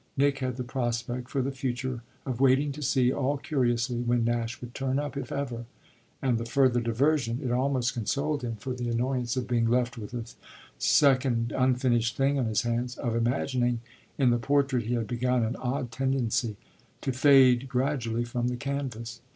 [0.17, 4.59] Nick had the prospect, for the future, of waiting to see, all curiously, when Nash
[4.59, 5.65] would turn up, if ever,
[6.23, 10.15] and the further diversion it almost consoled him for the annoyance of being left with
[10.15, 10.23] a
[10.79, 13.79] second unfinished thing on his hands of imagining
[14.17, 16.57] in the portrait he had begun an odd tendency
[17.01, 19.21] to fade gradually from the canvas.